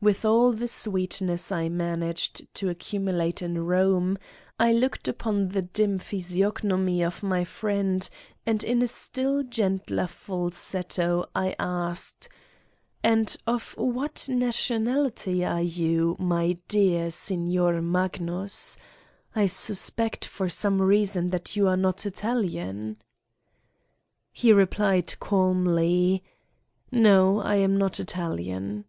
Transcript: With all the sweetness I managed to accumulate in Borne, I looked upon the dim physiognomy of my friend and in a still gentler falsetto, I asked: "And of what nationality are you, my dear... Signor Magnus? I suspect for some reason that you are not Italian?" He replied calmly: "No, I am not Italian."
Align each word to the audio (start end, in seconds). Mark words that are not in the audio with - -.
With 0.00 0.24
all 0.24 0.52
the 0.54 0.66
sweetness 0.66 1.52
I 1.52 1.68
managed 1.68 2.46
to 2.54 2.70
accumulate 2.70 3.42
in 3.42 3.52
Borne, 3.66 4.16
I 4.58 4.72
looked 4.72 5.08
upon 5.08 5.48
the 5.48 5.60
dim 5.60 5.98
physiognomy 5.98 7.02
of 7.04 7.22
my 7.22 7.44
friend 7.44 8.08
and 8.46 8.64
in 8.64 8.80
a 8.80 8.86
still 8.86 9.42
gentler 9.42 10.06
falsetto, 10.06 11.26
I 11.34 11.54
asked: 11.58 12.30
"And 13.02 13.36
of 13.46 13.74
what 13.76 14.26
nationality 14.26 15.44
are 15.44 15.60
you, 15.60 16.16
my 16.18 16.56
dear... 16.66 17.10
Signor 17.10 17.82
Magnus? 17.82 18.78
I 19.36 19.44
suspect 19.44 20.24
for 20.24 20.48
some 20.48 20.80
reason 20.80 21.28
that 21.28 21.56
you 21.56 21.68
are 21.68 21.76
not 21.76 22.06
Italian?" 22.06 22.96
He 24.32 24.50
replied 24.50 25.20
calmly: 25.20 26.24
"No, 26.90 27.40
I 27.40 27.56
am 27.56 27.76
not 27.76 28.00
Italian." 28.00 28.86